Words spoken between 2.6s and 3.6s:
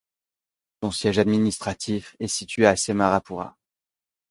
à Semarapura.